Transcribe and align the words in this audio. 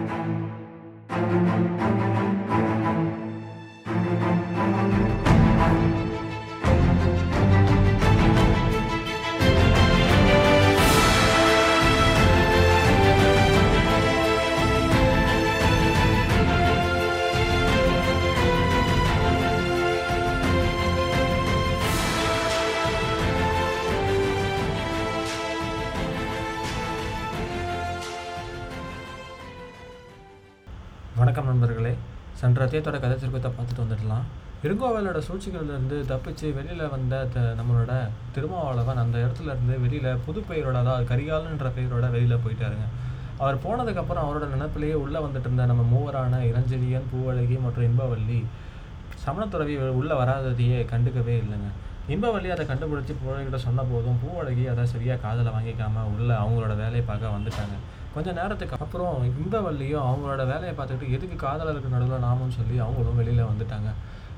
Thank 0.00 0.30
you. 3.04 3.09
சென்ற 32.38 32.60
அத்தியத்தோட 32.66 32.96
கதை 33.02 33.16
திருப்பத்தை 33.22 33.50
பார்த்துட்டு 33.56 33.84
வந்துடலாம். 33.84 34.24
இருங்கோவலோட 34.64 35.18
சூழ்ச்சிகள்லேருந்து 35.26 35.98
தப்பிச்சு 36.10 36.46
வெளியில் 36.56 36.90
வந்த 36.94 37.20
த 37.34 37.40
நம்மளோட 37.58 37.92
திருமாவளவன் 38.34 39.00
அந்த 39.02 39.16
இடத்துல 39.24 39.52
இருந்து 39.54 39.74
வெளியில் 39.84 40.18
புது 40.24 40.40
பெயரோட 40.48 40.76
அதாவது 40.82 41.04
கரிகாலன்ற 41.12 41.68
பெயரோட 41.76 42.08
வெளியில் 42.14 42.42
போயிட்டாருங்க. 42.46 42.88
அவர் 43.42 43.62
போனதுக்கப்புறம் 43.64 44.24
அவரோட 44.24 44.46
நினப்பிலேயே 44.54 44.96
உள்ளே 45.04 45.20
வந்துட்டு 45.26 45.48
இருந்த 45.48 45.66
நம்ம 45.70 45.84
மூவரான 45.92 46.40
இளஞ்செழியன் 46.48 47.06
பூவழகி 47.12 47.56
மற்றும் 47.66 47.86
இன்பவல்லி 47.90 48.40
சமணத்துறவி 49.24 49.74
உள்ளே 50.00 50.14
வராததையே 50.20 50.80
கண்டுக்கவே 50.92 51.36
இல்லைங்க. 51.44 51.70
இன்பவல்லி 52.14 52.48
அதை 52.54 52.64
கண்டுபிடிச்சி 52.72 53.14
பூவழகிட்ட 53.22 53.58
சொன்ன 53.64 53.80
போதும் 53.92 54.20
பூவழகி 54.22 54.64
அதை 54.72 54.84
சரியாக 54.92 55.22
காதில் 55.24 55.54
வாங்கிக்காமல் 55.56 56.10
உள்ளே 56.14 56.34
அவங்களோட 56.42 56.74
வேலையை 56.82 57.04
பார்க்க 57.10 57.34
வந்துட்டாங்க. 57.36 57.76
கொஞ்ச 58.14 58.28
நேரத்துக்கு 58.38 58.76
அப்புறம் 58.84 59.18
இன்பவல்லியும் 59.40 60.04
அவங்களோட 60.06 60.42
வேலையை 60.52 60.72
பார்த்துக்கிட்டு 60.76 61.16
எதுக்கு 61.16 61.36
காதலருக்கு 61.42 61.92
நடுவில் 61.94 62.24
நாமும் 62.26 62.56
சொல்லி 62.58 62.76
அவங்களும் 62.84 63.18
வெளியில் 63.20 63.50
வந்துட்டாங்க. 63.50 63.90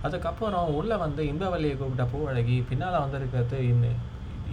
அதுக்கப்புறம் 0.06 0.70
உள்ளே 0.78 0.96
வந்து 1.04 1.22
இன்பவல்லியை 1.32 1.74
கூப்பிட்ட 1.76 2.04
பூவழகி 2.12 2.56
பின்னால் 2.70 3.02
வந்திருக்கிறது 3.04 3.58
இன்னும் 3.70 4.00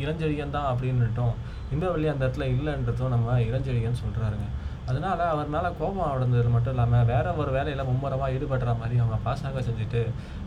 இளஞ்செழியன் 0.03 0.56
தான் 0.56 0.70
அப்படின்னுட்டும். 0.72 1.34
இன்பவல்லி 1.73 2.08
அந்த 2.11 2.22
இடத்துல 2.26 2.45
இல்லைன்றதும் 2.56 3.14
நம்ம 3.16 3.38
இளஞ்செழியன் 3.48 4.02
சொல்கிறாருங்க 4.03 4.48
அதனால் 4.89 5.22
அவர் 5.31 5.52
மேலே 5.56 5.70
கோபம் 5.80 6.11
அடைந்தது 6.11 6.52
மட்டும் 6.54 6.73
இல்லாமல் 6.76 7.09
வேற 7.09 7.33
ஒரு 7.42 7.52
வேலையில் 7.58 7.88
மும்முரமாக 7.89 8.33
ஈடுபடுற 8.36 8.72
மாதிரி 8.80 8.95
அவங்க 9.02 9.17
பாசாங்க 9.28 9.59
செஞ்சுட்டு 9.67 10.02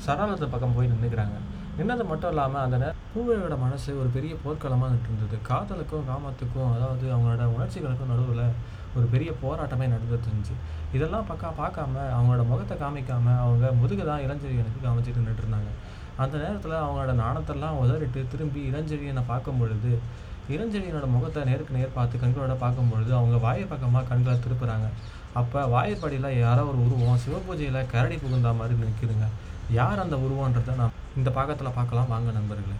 சரளத்து 0.06 0.46
பக்கம் 0.54 0.74
போய் 0.76 0.90
நின்றுக்கிறாங்க 0.92 1.36
நின்னது 1.76 2.04
மட்டும் 2.12 2.32
இல்லாமல் 2.34 2.62
அந்த 2.64 2.76
நேரம் 2.82 2.91
பூவையோட 3.14 3.54
மனசு 3.62 3.90
ஒரு 4.02 4.10
பெரிய 4.16 4.34
போர்க்களமாக 4.42 4.98
இருந்தது 5.06 5.36
காதலுக்கும் 5.48 6.06
காமத்துக்கும் 6.10 6.70
அதாவது 6.74 7.04
அவங்களோட 7.14 7.46
உணர்ச்சிகளுக்கும் 7.54 8.12
நடுவில் 8.12 8.44
ஒரு 8.96 9.06
பெரிய 9.14 9.30
போராட்டமே 9.42 9.86
நடந்துட்டு 9.92 10.28
இருந்துச்சு 10.28 10.54
இதெல்லாம் 10.96 11.26
பக்கா 11.30 11.48
பார்க்காம 11.60 11.94
அவங்களோட 12.16 12.42
முகத்தை 12.50 12.74
காமிக்காம 12.82 13.34
அவங்க 13.44 13.66
முதுகு 13.80 14.04
தான் 14.10 14.24
இளஞ்செழியனுக்கு 14.26 14.80
காமிச்சிட்டு 14.86 15.26
நின்றுருந்தாங்க 15.26 15.70
அந்த 16.22 16.34
நேரத்தில் 16.44 16.76
அவங்களோட 16.82 17.12
நாணத்தெல்லாம் 17.22 17.78
உதறிட்டு 17.82 18.22
திரும்பி 18.32 18.60
இளஞ்செழியனை 18.70 19.24
பார்க்கும் 19.32 19.60
பொழுது 19.62 19.92
இளஞ்செழியனோட 20.54 21.06
முகத்தை 21.16 21.42
நேருக்கு 21.48 21.76
நேர் 21.78 21.96
பார்த்து 21.98 22.22
கண்களோட 22.22 22.54
பார்க்கும் 22.64 22.90
பொழுது 22.92 23.12
அவங்க 23.18 23.36
வாயை 23.46 23.66
பக்கமாக 23.72 24.08
கண்களை 24.10 24.36
திருப்புறாங்க. 24.46 24.88
அப்போ 25.40 25.60
வாயப்படியில் 25.74 26.30
யாரோ 26.44 26.62
ஒரு 26.70 26.78
உருவம் 26.86 27.20
சிவபூஜையில் 27.24 27.88
கரடி 27.92 28.16
புகுந்தா 28.24 28.52
மாதிரி 28.60 28.80
நிற்கிதுங்க 28.82 29.28
யார் 29.80 30.04
அந்த 30.04 30.16
உருவன்றதை 30.24 30.74
நான் 30.80 30.96
இந்த 31.20 31.30
பாகத்தில் 31.38 31.76
பார்க்கலாம். 31.78 32.10
வாங்க 32.14 32.32
நண்பர்களே. 32.38 32.78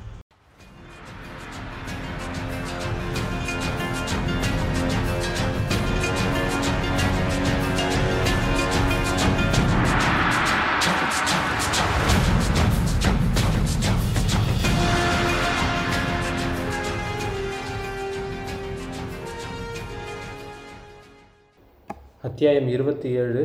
அத்தியாயம் 22.26 22.68
இருபத்தி 22.72 23.08
ஏழு 23.20 23.40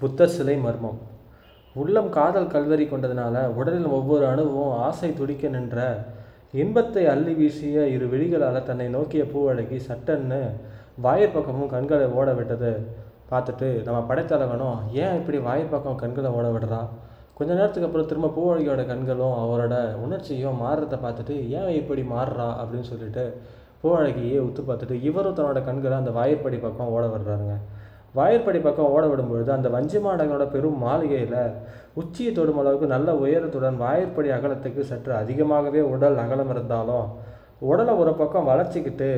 புத்த 0.00 0.26
சிலை 0.32 0.54
மர்மம். 0.64 0.96
உள்ளம் 1.76 2.10
காதல் 2.16 2.50
கல்வரி 2.54 2.84
கொண்டதுனால 2.88 3.44
உடலில் 3.58 3.86
ஒவ்வொரு 3.98 4.24
அணுவும் 4.30 4.72
ஆசை 4.86 5.08
துடிக்க 5.20 5.48
நின்ற 5.54 5.76
இன்பத்தை 6.62 7.04
அள்ளி 7.12 7.32
வீசிய 7.38 7.86
இரு 7.94 8.06
விழிகளால் 8.12 8.66
தன்னை 8.66 8.88
நோக்கிய 8.96 9.24
பூவழகி 9.32 9.78
சட்டன்னு 9.86 10.40
வாயிற் 11.06 11.34
பக்கமும் 11.36 11.72
கண்களை 11.74 12.08
ஓட 12.18 12.34
விட்டது. 12.40 12.72
பார்த்துட்டு 13.30 13.70
நம்ம 13.86 14.02
படைத்தலைவனும் 14.10 14.76
ஏன் 15.04 15.16
இப்படி 15.20 15.40
வாயிற் 15.48 15.72
பக்கம் 15.74 15.98
கண்களை 16.04 16.32
ஓட 16.40 16.46
விடுறா? 16.56 16.82
கொஞ்ச 17.38 17.50
நேரத்துக்கு 17.54 17.88
அப்புறம் 17.90 18.10
திரும்ப 18.12 18.32
பூவழகியோட 18.36 18.84
கண்களும் 18.92 19.36
அவரோட 19.44 19.74
உணர்ச்சியும் 20.04 20.62
மாறுறதை 20.64 20.98
பார்த்துட்டு 21.06 21.36
ஏன் 21.60 21.74
இப்படி 21.80 22.04
மாறுறா 22.14 22.50
அப்படின்னு 22.60 22.90
சொல்லிட்டு 22.92 23.26
பூவழகியே 23.82 24.38
உத்து 24.46 24.62
பார்த்துட்டு 24.68 25.02
இவரும் 25.08 25.36
தன்னோட 25.40 25.60
கண்களை 25.70 25.96
அந்த 26.02 26.12
வாயிற்படி 26.20 26.56
பக்கம் 26.68 26.94
ஓட 26.94 27.04
விடுறாருங்க. 27.06 27.58
வாயிற்படி 28.14 28.58
பக்கம் 28.60 28.92
ஓட 28.94 29.04
விடும்பொழுது 29.06 29.50
அந்த 29.52 29.68
வஞ்சி 29.68 29.98
மாடங்களோட 29.98 30.44
பெரும் 30.50 30.78
மாளிகையில் 30.78 31.40
உச்சியை 31.94 32.30
தொடும் 32.32 32.58
அளவுக்கு 32.58 32.86
நல்ல 32.86 33.08
உயரத்துடன் 33.14 33.76
வாயிற்படி 33.76 34.28
அகலத்துக்கு 34.28 34.82
சற்று 34.82 35.12
அதிகமாகவே 35.14 35.80
உடல் 35.94 36.16
அகலம் 36.16 36.52
இருந்தாலும் 36.54 37.08
உடலை 37.60 37.94
ஒரு 37.94 38.12
பக்கம் 38.14 38.48
வளர்ச்சிக்கிட்டு 38.50 39.10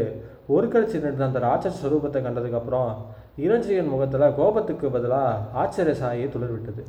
ஒரு 0.46 0.66
கழிச்சு 0.68 1.00
நின்ற 1.00 1.24
அந்த 1.26 1.40
ராட்சச 1.40 1.74
ஸ்வரூபத்தை 1.80 2.20
கண்டதுக்கப்புறம் 2.22 2.92
இளஞ்சியன் 3.38 3.92
முகத்தில் 3.92 4.34
கோபத்துக்கு 4.38 4.86
பதிலாக 4.90 5.42
ஆச்சரிய 5.52 5.94
சாயை 6.00 6.26
துளிர்விட்டது. 6.28 6.82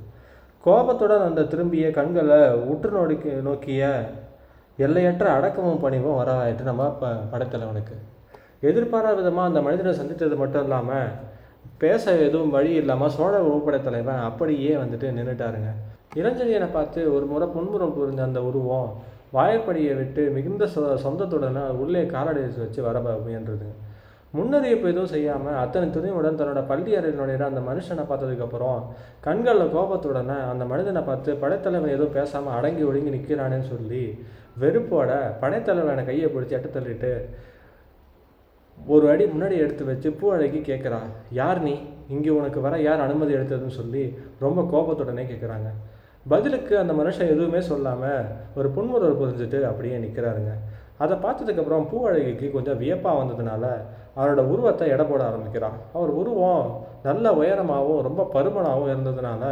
கோபத்துடன் 0.64 1.28
அந்த 1.28 1.46
திரும்பிய 1.52 1.86
கண்களை 1.92 2.40
உற்று 2.72 2.90
நோடிக்க 2.90 3.36
நோக்கிய 3.48 3.84
எல்லையற்ற 4.78 5.26
அடக்கமும் 5.38 5.84
பணிவும் 5.84 6.20
வரவாயிட்டு 6.22 6.64
நம்ம 6.64 6.88
ப 7.02 7.10
படைத்தலைவனுக்கு. 7.32 7.96
எதிர்பாராத 8.70 9.16
விதமாக 9.16 9.50
அந்த 9.50 9.62
மனிதனை 9.62 9.94
சந்தித்தது 10.00 10.36
மட்டும் 10.36 10.64
இல்லாமல் 10.64 11.08
பேச 11.82 12.04
எதுவும் 12.20 12.52
வழி 12.52 12.72
இல்லாமல் 12.76 13.14
சோழ 13.14 13.34
உருப்படை 13.44 13.80
தலைவன் 13.82 14.26
அப்படியே 14.26 14.74
வந்துட்டு 14.76 15.08
நின்றுட்டாருங்க 15.12 15.70
இளஞ்செழியனை 16.16 16.68
பார்த்து 16.70 17.02
ஒரு 17.14 17.26
முறை 17.26 17.46
புன்முறம் 17.48 17.96
புரிஞ்ச 17.96 18.22
அந்த 18.22 18.42
உருவம் 18.42 18.90
வாயற்படியை 19.34 19.94
விட்டு 19.94 20.24
மிகுந்த 20.30 20.64
சொ 20.68 20.82
சொந்தத்துடனே 21.04 21.64
உள்ளே 21.78 22.02
காலடி 22.08 22.42
வச்சு 22.58 22.82
வர 22.82 23.00
முயன்றதுங்க 23.20 23.76
முன்னறிவிப்பு 24.34 24.88
எதுவும் 24.88 25.12
செய்யாமல் 25.12 25.58
அத்தனை 25.62 25.88
துணிவுடன் 25.88 26.38
தன்னோட 26.40 26.62
பள்ளி 26.68 26.92
அறையினுடைய 26.98 27.48
அந்த 27.48 27.62
மனுஷனை 27.62 28.04
பார்த்ததுக்கப்புறம் 28.04 28.82
கண்களில் 29.22 29.74
கோபத்துடனே 29.74 30.38
அந்த 30.52 30.66
மனிதனை 30.66 31.02
பார்த்து 31.02 31.32
படைத்தலைவன் 31.42 31.96
எதுவும் 31.96 32.16
பேசாமல் 32.16 32.56
அடங்கி 32.58 32.84
ஒடுங்கி 32.84 33.16
நிற்கிறானேன்னு 33.16 33.68
சொல்லி 33.68 34.04
வெறுப்போட 34.60 35.12
படைத்தலைவனை 35.42 36.04
கையை 36.06 36.30
பிடிச்சி 36.30 36.58
எட்ட 36.58 36.70
தள்ளிட்டு 36.70 37.12
ஒரு 38.88 39.10
அடி 39.10 39.26
முன்னாடி 39.26 39.56
எடுத்து 39.64 39.84
வச்சு 39.86 40.12
பூ 40.12 40.32
அழகி 40.32 40.60
கேட்குறா 40.60 41.00
யார் 41.32 41.62
நீ? 41.62 41.76
இங்கே 42.08 42.30
உனக்கு 42.30 42.62
வர 42.62 42.80
யார் 42.82 43.00
அனுமதி 43.00 43.34
எடுத்ததுன்னு 43.34 43.68
சொல்லி 43.68 44.04
ரொம்ப 44.40 44.62
கோபத்துடனே 44.62 45.26
கேட்குறாங்க 45.28 45.70
பதிலுக்கு 46.30 46.78
அந்த 46.78 46.94
மனுஷன் 46.94 47.28
எதுவுமே 47.28 47.62
சொல்லாமல் 47.62 48.26
ஒரு 48.56 48.70
புன்முறவர் 48.70 49.20
புரிஞ்சுட்டு 49.22 49.64
அப்படியே 49.64 49.98
நிற்கிறாருங்க 49.98 50.52
அதை 50.98 51.18
பார்த்ததுக்கப்புறம் 51.18 51.88
பூ 51.92 52.08
அழகிக்கு 52.08 52.52
கொஞ்சம் 52.52 52.78
வியப்பாக 52.78 53.20
வந்ததுனால 53.22 53.64
அவரோட 54.16 54.42
உருவத்தை 54.48 54.90
எடை 54.90 55.06
போட 55.06 55.24
ஆரம்பிக்கிறான் 55.24 55.78
அவர் 55.94 56.10
உருவம் 56.10 56.68
நல்ல 57.04 57.32
உயரமாகவும் 57.32 58.02
ரொம்ப 58.02 58.28
பருமனாகவும் 58.34 58.92
இருந்ததுனால 58.94 59.44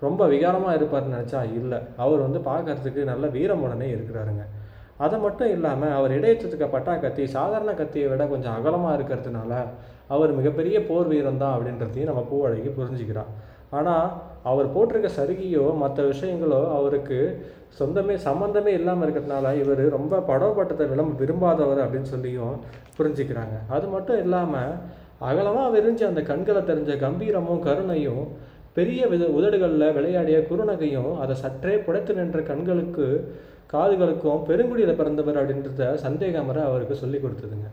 ரொம்ப 0.00 0.26
விகாரமாக 0.26 0.76
இருப்பார்னு 0.76 1.14
நினச்சா 1.16 1.52
இல்லை. 1.52 1.78
அவர் 1.96 2.20
வந்து 2.20 2.38
பார்க்கறதுக்கு 2.38 3.04
நல்ல 3.04 3.26
வீரமுடனே 3.26 3.86
இருக்கிறாருங்க. 3.96 4.42
அது 4.98 5.18
மட்டும் 5.18 5.50
இல்லாமல் 5.50 5.90
அவர் 5.90 6.10
இடையச்சத்துக்க 6.10 6.66
பட்டா 6.70 6.94
கத்தி 6.96 7.26
சாதாரண 7.26 7.72
கத்தியை 7.72 8.08
விட 8.08 8.26
கொஞ்சம் 8.26 8.52
அகலமாக 8.52 8.96
இருக்கிறதுனால 8.98 9.52
அவர் 10.06 10.32
மிகப்பெரிய 10.32 10.76
போர் 10.84 11.06
வீரம் 11.06 11.36
தான் 11.36 11.54
அப்படின்றதையும் 11.56 12.10
நம்ம 12.12 12.24
பூவழகி 12.30 12.70
புரிஞ்சுக்கிறான் 12.78 13.32
ஆனால் 13.70 14.08
அவர் 14.42 14.66
போட்டிருக்க 14.66 15.08
சருகியோ 15.16 15.64
மற்ற 15.76 16.02
விஷயங்களோ 16.02 16.60
அவருக்கு 16.70 17.18
சொந்தமே 17.78 18.14
சம்மந்தமே 18.24 18.72
இல்லாமல் 18.72 19.04
இருக்கிறதுனால 19.06 19.46
இவர் 19.56 19.82
ரொம்ப 19.88 20.20
படவப்பட்டத்தை 20.28 20.88
விளம்ப 20.88 21.24
விரும்பாதவர் 21.24 21.80
அப்படின்னு 21.80 22.02
சொல்லியும் 22.02 22.54
புரிஞ்சுக்கிறாங்க. 22.98 23.56
அது 23.68 23.86
மட்டும் 23.88 24.18
இல்லாமல் 24.18 24.76
அகலமாக 25.20 25.80
விரிஞ்ச 25.80 26.02
அந்த 26.06 26.22
கண்களை 26.22 26.62
தெரிஞ்ச 26.62 26.92
கம்பீரமும் 26.96 27.64
கருணையும் 27.64 28.24
பெரிய 28.72 29.06
வித 29.06 29.24
உதடுகளில் 29.24 29.92
விளையாடிய 29.92 30.38
குறுநகையும் 30.50 31.12
அதை 31.18 31.36
சற்றே 31.36 31.74
புடைத்து 31.76 32.14
நின்ற 32.14 32.40
கண்களுக்கு 32.40 33.06
காதுகளுக்கும் 33.72 34.44
பெருங்குடியில் 34.48 34.98
பிறந்தவர் 35.00 35.40
அப்படின்றத 35.40 35.90
சந்தேகமர 36.06 36.58
அவருக்கு 36.70 36.96
சொல்லி 37.02 37.20
கொடுத்ததுங்க 37.20 37.70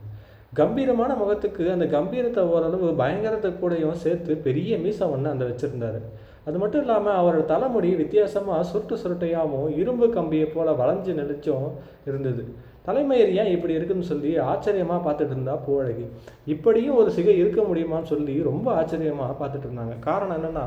கம்பீரமான 0.60 1.12
முகத்துக்கு 1.20 1.64
அந்த 1.76 1.86
கம்பீரத்தை 1.94 2.42
ஓரளவு 2.56 2.88
பயங்கரத்தை 3.00 3.50
கூடயும் 3.62 4.02
சேர்த்து 4.04 4.34
பெரிய 4.48 4.78
மீசம் 4.84 5.14
ஒன்று 5.14 5.32
அந்த 5.32 5.46
வச்சுருந்தாரு. 5.50 6.00
அது 6.48 6.58
மட்டும் 6.62 6.84
இல்லாமல் 6.84 7.18
அவரோட 7.20 7.44
தலைமுடி 7.52 7.90
வித்தியாசமாக 8.02 8.68
சுருட்டு 8.72 8.96
சுருட்டையாகவும் 9.04 9.72
இரும்பு 9.82 10.08
கம்பியை 10.18 10.48
போல் 10.48 10.78
வளைஞ்சு 10.82 11.14
நெளிச்சும் 11.20 11.68
இருந்தது. 12.10 12.44
தலைமயிர் 12.88 13.32
ஏன் 13.42 13.52
இப்படி 13.56 13.74
இருக்குன்னு 13.78 14.10
சொல்லி 14.12 14.32
ஆச்சரியமாக 14.52 15.02
பார்த்துட்டு 15.06 15.34
இருந்தா 15.36 15.56
பூவழகி. 15.66 16.06
இப்படியும் 16.54 17.00
ஒரு 17.02 17.12
சிகை 17.18 17.36
இருக்க 17.42 17.62
முடியுமான்னு 17.70 18.12
சொல்லி 18.14 18.36
ரொம்ப 18.50 18.68
ஆச்சரியமாக 18.80 19.36
பார்த்துட்டு 19.42 19.68
இருந்தாங்க. 19.70 19.96
காரணம் 20.08 20.38
என்னென்னா 20.40 20.66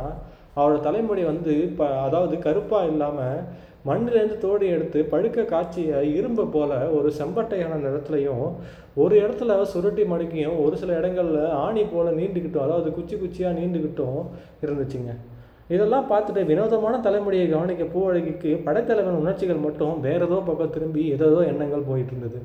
அவரோட 0.58 0.78
தலைமுடி 0.88 1.22
வந்து 1.32 1.54
இப்போ 1.68 1.86
அதாவது 2.06 2.34
கருப்பாக 2.46 2.90
இல்லாமல் 2.92 3.42
மண்ணிலேருந்து 3.88 4.36
தோடி 4.44 4.66
எடுத்து 4.76 4.98
பழுக்க 5.12 5.44
காய்ச்சிய 5.52 6.00
இரும்பை 6.18 6.44
போல 6.54 6.72
ஒரு 6.98 7.08
செம்பட்டையான 7.18 7.78
நிறத்துலையும் 7.84 8.44
ஒரு 9.02 9.14
இடத்துல 9.22 9.60
சுருட்டி 9.72 10.04
மடுக்கியும் 10.12 10.58
ஒரு 10.64 10.76
சில 10.82 10.92
இடங்கள்ல 11.00 11.40
ஆணி 11.64 11.82
போல 11.94 12.12
நீண்டுக்கிட்டும் 12.18 12.66
அதாவது 12.66 12.90
குச்சி 12.98 13.16
குச்சியாக 13.16 13.58
நீண்டுக்கிட்டும் 13.60 14.20
இருந்துச்சுங்க. 14.64 15.12
இதெல்லாம் 15.74 16.08
பார்த்துட்டு 16.10 16.42
வினோதமான 16.50 16.94
தலைமுடியை 17.06 17.46
கவனிக்க 17.48 17.84
பூவழகிக்கு 17.94 18.50
படைத்தலைவன் 18.66 19.20
உணர்ச்சிகள் 19.22 19.64
மட்டும் 19.66 19.94
வேற 20.00 20.20
ஏதோ 20.28 20.38
பக்கம் 20.48 20.74
திரும்பி 20.76 21.04
ஏதோ 21.14 21.40
எண்ணங்கள் 21.52 21.88
போயிட்டு 21.88 22.12
இருந்தது. 22.14 22.40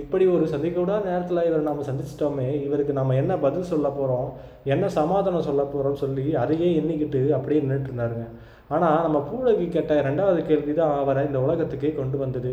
இப்படி 0.00 0.24
ஒரு 0.34 0.44
சந்திக்கூடாத 0.52 1.02
நேரத்தில் 1.10 1.46
இவரை 1.48 1.62
நம்ம 1.68 1.82
சந்திச்சிட்டோமே 1.88 2.46
இவருக்கு 2.66 2.92
நம்ம 3.00 3.16
என்ன 3.22 3.32
பதில் 3.46 3.70
சொல்ல 3.72 3.88
போகிறோம் 3.88 4.28
என்ன 4.74 4.84
சமாதானம் 4.98 5.46
சொல்ல 5.48 5.62
போகிறோம்னு 5.72 6.02
சொல்லி 6.04 6.24
அதையே 6.42 6.68
எண்ணிக்கிட்டு 6.80 7.20
அப்படியே 7.38 7.62
நின்றுட்டு 7.62 7.90
இருந்தாருங்க. 7.90 8.26
ஆனால் 8.74 9.02
நம்ம 9.04 9.18
பூலகி 9.30 9.66
கேட்ட 9.74 9.94
ரெண்டாவது 10.08 10.40
கேள்வி 10.50 10.72
தான் 10.80 10.94
அவரை 11.02 11.22
இந்த 11.28 11.38
உலகத்துக்கே 11.46 11.90
கொண்டு 12.00 12.16
வந்தது. 12.22 12.50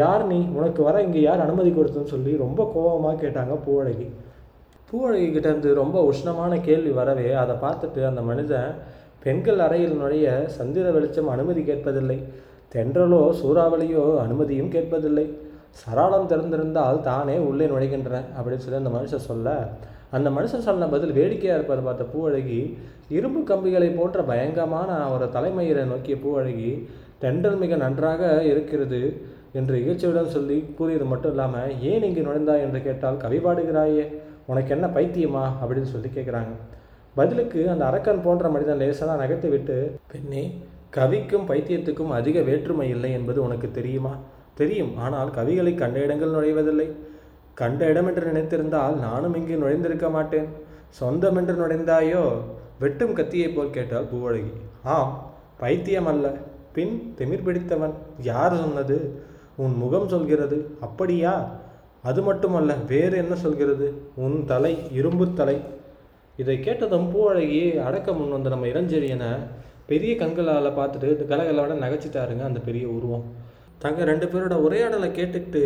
யார் 0.00 0.24
நீ? 0.32 0.38
உனக்கு 0.58 0.80
வர 0.88 0.96
இங்கே 1.06 1.20
யார் 1.26 1.44
அனுமதி 1.46 1.70
கொடுத்ததுன்னு 1.70 2.14
சொல்லி 2.14 2.32
ரொம்ப 2.44 2.60
கோபமாக 2.74 3.20
கேட்டாங்க 3.22 3.54
பூவழகி 3.66 4.06
பூவழகி 4.90 5.28
கிட்டேருந்து 5.32 5.70
ரொம்ப 5.80 5.96
உஷ்ணமான 6.10 6.52
கேள்வி 6.68 6.92
வரவே 7.00 7.26
அதை 7.42 7.54
பார்த்துட்டு 7.64 8.00
அந்த 8.10 8.20
மனிதன் 8.28 8.76
பெண்கள் 9.24 9.60
அறையில் 9.66 9.98
நுழைய 10.00 10.28
சந்திர 10.56 10.86
வெளிச்சம் 10.96 11.32
அனுமதி 11.34 11.62
கேட்பதில்லை. 11.70 12.18
தென்றலோ 12.74 13.22
சூறாவளியோ 13.40 14.04
அனுமதியும் 14.24 14.72
கேட்பதில்லை. 14.74 15.26
சராளம் 15.80 16.28
திறந்திருந்தால் 16.30 17.00
தானே 17.08 17.36
உள்ளே 17.48 17.66
நுழைகின்றன 17.72 18.18
அப்படின்னு 18.36 18.64
சொல்லி 18.64 18.82
அந்த 18.82 18.92
மனுஷன் 18.96 19.28
சொல்ல 19.30 19.48
அந்த 20.10 20.28
மனுஷன் 20.30 20.66
சொன்ன 20.66 20.86
பதில் 20.86 21.12
வேடிக்கையாக 21.12 21.58
இருப்பதை 21.58 21.82
பார்த்த 21.84 22.04
பூவழகி 22.12 22.60
இரும்பு 23.08 23.40
கம்பிகளை 23.42 23.90
போன்ற 23.90 24.22
பயங்கரமான 24.22 24.90
அவர 25.06 25.24
தலைமயிரை 25.24 25.84
நோக்கிய 25.84 26.16
பூவழகி 26.16 26.70
தென்றல் 27.18 27.58
மிக 27.58 27.76
நன்றாக 27.76 28.22
இருக்கிறது 28.42 29.00
என்று 29.52 29.74
இகழ்ச்சியுடன் 29.78 30.34
சொல்லி 30.36 30.58
கூறியது 30.78 31.04
மட்டும் 31.04 31.30
இல்லாமல் 31.30 31.80
ஏன் 31.80 32.02
இங்கு 32.02 32.22
நுழைந்தாய் 32.22 32.64
என்று 32.66 32.82
கேட்டால் 32.82 33.16
கவி 33.16 33.38
பாடுகிறாயே 33.38 34.04
உனக்கு 34.46 34.74
என்ன 34.74 34.86
பைத்தியமா? 34.86 35.44
அப்படின்னு 35.62 35.92
சொல்லி 35.94 36.08
கேட்குறாங்க 36.08 36.52
பதிலுக்கு 37.14 37.60
அந்த 37.70 37.84
அரக்கன் 37.86 38.22
போன்ற 38.22 38.48
மனிதன் 38.48 38.76
லேசாக 38.76 39.16
நகைத்து 39.22 39.48
விட்டு 39.48 39.76
பெண்ணே 40.12 40.42
கவிக்கும் 40.96 41.48
பைத்தியத்துக்கும் 41.48 42.12
அதிக 42.18 42.40
வேற்றுமை 42.40 42.88
இல்லை 42.88 43.12
என்பது 43.12 43.42
உனக்கு 43.42 43.70
தெரியுமா? 43.70 44.12
தெரியும். 44.54 44.92
ஆனால் 44.96 45.28
கவிகளை 45.28 45.74
கண்ட 45.74 45.98
இடங்கள் 46.00 46.30
நுழைவதில்லை. 46.30 46.86
கண்ட 47.58 47.86
இடம் 47.86 48.06
என்று 48.06 48.32
நினைத்திருந்தால் 48.32 48.98
நானும் 48.98 49.34
இங்கு 49.34 49.56
நுழைந்திருக்க 49.56 50.10
மாட்டேன். 50.10 50.48
சொந்தம் 50.88 51.36
என்று 51.36 51.54
நுழைந்தாயோ? 51.54 52.24
வெட்டும் 52.80 53.16
கத்தியைப் 53.16 53.56
போல் 53.56 53.70
கேட்டால் 53.70 54.08
பூவழகி. 54.14 54.52
ஆம் 54.82 55.30
பைத்தியம் 55.58 56.06
அல்ல. 56.06 56.32
பின் 56.72 57.14
திமிர் 57.18 57.42
பிடித்தவன் 57.42 57.94
யார் 58.20 58.56
சொன்னது? 58.56 59.22
உன் 59.56 59.76
முகம் 59.76 60.08
சொல்கிறது. 60.08 60.76
அப்படியா? 60.80 61.56
அது 62.02 62.22
மட்டுமல்ல 62.22 62.74
வேறு 62.86 63.16
என்ன 63.16 63.34
சொல்கிறது? 63.34 64.02
உன் 64.14 64.44
தலை 64.44 64.92
இரும்பு 64.92 65.32
தலை. 65.32 65.60
இதை 66.36 66.60
கேட்டதும் 66.60 67.14
பூவழகி 67.14 67.82
அடக்க 67.82 68.12
முன் 68.12 68.30
வந்த 68.30 68.48
நம்ம 68.48 68.66
இளஞ்செழியனை 68.66 69.38
பெரிய 69.86 70.16
கண்களால் 70.16 70.76
பார்த்துட்டு 70.76 71.26
கலகலோட 71.28 71.72
நகைச்சிட்டாருங்க 71.84 72.42
அந்த 72.42 72.60
பெரிய 72.60 72.88
உருவம். 72.88 73.37
தங்க 73.78 74.04
ரெண்டு 74.04 74.26
பேரோட 74.26 74.54
உரையாடலை 74.54 75.08
கேட்டுக்கிட்டு 75.10 75.62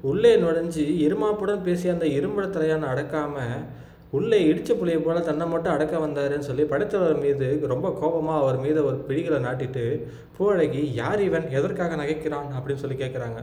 உள்ளே 0.00 0.36
நுழைஞ்சி 0.36 0.84
இருமாப்புடன் 1.06 1.62
பேசிய 1.62 1.92
அந்த 1.92 2.06
இரும்புட 2.06 2.44
தலையான 2.46 2.86
அடக்காமல் 2.92 3.64
உள்ளே 4.10 4.52
இடிச்ச 4.52 4.70
புளியை 4.72 5.00
போல 5.00 5.20
தன்னை 5.20 5.46
மட்டும் 5.46 5.72
அடக்க 5.72 5.98
வந்தாருன்னு 5.98 6.38
சொல்லி 6.38 6.62
படைத்தவர் 6.62 7.18
மீது 7.18 7.60
ரொம்ப 7.66 7.98
கோபமாக 8.00 8.40
அவர் 8.40 8.58
மீது 8.58 8.84
ஒரு 8.84 9.04
பிடிகளை 9.08 9.38
நாட்டிட்டு 9.40 9.84
பூவழகி 10.38 10.94
யார் 10.94 11.22
இவன்? 11.22 11.50
எதற்காக 11.50 11.96
நகைக்கிறான்? 11.96 12.48
அப்படின்னு 12.56 12.74
சொல்லி 12.74 13.04
கேட்குறாங்க 13.04 13.40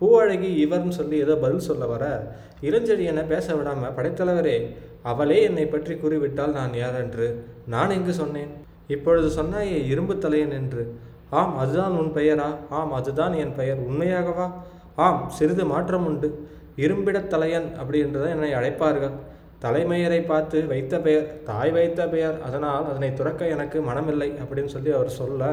பூவழகி 0.00 0.50
இவர்னு 0.66 0.88
சொல்லி 0.88 1.18
ஏதோ 1.18 1.36
பதில் 1.36 1.58
சொல்ல 1.58 1.86
வர? 1.86 2.34
இளஞ்செழியனை 2.62 3.26
பேச 3.26 3.54
விடாமல் 3.54 3.92
படைத்தலைவரே 3.92 4.56
அவளே 5.02 5.42
என்னை 5.42 5.66
பற்றி 5.66 5.94
கூறிவிட்டால் 5.94 6.52
நான் 6.52 6.74
யார்? 6.74 6.96
என்று. 6.96 7.44
நான் 7.66 7.90
எங்கு 7.90 8.12
சொன்னேன்? 8.12 8.50
இப்பொழுது 8.88 9.42
சொன்னாயே 9.42 9.86
இரும்பு 9.86 10.14
தலையன் 10.14 10.52
என்று. 10.52 10.84
ஆம் 11.38 11.54
அதுதான் 11.62 11.96
உன் 12.00 12.12
பெயரா? 12.18 12.48
ஆம் 12.78 12.92
அதுதான் 12.98 13.34
என் 13.42 13.54
பெயர். 13.58 13.80
உண்மையாகவா? 13.88 14.46
ஆம் 15.06 15.22
சிறிது 15.38 15.64
மாற்றம் 15.72 16.06
உண்டு. 16.10 16.28
இரும்பிடத் 16.84 17.30
தலையன் 17.32 17.68
அப்படின்றத 17.80 18.28
என்னை 18.34 18.52
அழைப்பார்கள். 18.58 19.16
தலைமையரை 19.64 20.20
பார்த்து 20.26 20.58
வைத்த 20.72 20.94
பெயர் 21.06 21.28
தாய் 21.48 21.72
வைத்த 21.76 22.00
பெயர் 22.06 22.36
அதனால் 22.46 22.88
அதனை 22.90 23.08
துறக்க 23.14 23.46
எனக்கு 23.54 23.78
மனமில்லை 23.80 24.28
அப்படின்னு 24.42 24.72
சொல்லி 24.74 24.90
அவர் 24.96 25.18
சொல்ல 25.20 25.44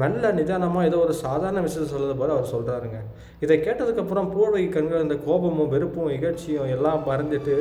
மெல்ல 0.00 0.30
நிதானமாக 0.38 0.88
ஏதோ 0.88 0.98
ஒரு 1.04 1.14
சாதாரண 1.24 1.60
விஷயத்தை 1.60 1.88
சொல்லுறது 1.92 2.16
போல 2.18 2.34
அவர் 2.36 2.50
சொல்கிறாருங்க 2.54 2.98
இதை 3.44 3.56
கேட்டதுக்கப்புறம் 3.58 4.30
பூர்வை 4.34 4.64
கண்கள் 4.68 5.04
இந்த 5.06 5.16
கோபமும் 5.26 5.70
வெறுப்பும் 5.74 6.12
இகழ்ச்சியும் 6.16 6.72
எல்லாம் 6.76 7.06
பறந்துட்டு 7.06 7.56